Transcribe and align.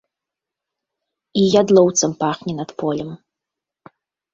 І 1.43 1.45
ядлоўцам 1.61 2.11
пахне 2.25 2.53
над 2.59 2.69
полем. 2.85 3.17